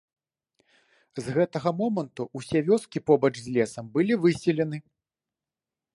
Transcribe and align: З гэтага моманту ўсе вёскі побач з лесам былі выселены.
З 1.25 1.35
гэтага 1.35 1.69
моманту 1.83 2.21
ўсе 2.39 2.57
вёскі 2.71 2.99
побач 3.11 3.33
з 3.41 3.47
лесам 3.59 3.85
былі 3.99 4.13
выселены. 4.25 4.77